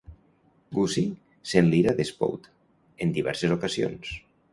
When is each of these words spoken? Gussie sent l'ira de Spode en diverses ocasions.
Gussie 0.77 1.11
sent 1.51 1.67
l'ira 1.73 1.93
de 1.99 2.05
Spode 2.11 2.53
en 3.07 3.13
diverses 3.19 3.55
ocasions. 3.57 4.11